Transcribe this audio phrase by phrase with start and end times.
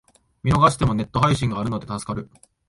[0.41, 2.31] 見逃してもネット配信があるので助かる